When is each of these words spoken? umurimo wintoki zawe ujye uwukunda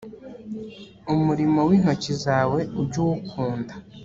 umurimo 1.13 1.59
wintoki 1.69 2.11
zawe 2.23 2.59
ujye 2.81 2.99
uwukunda 3.03 3.73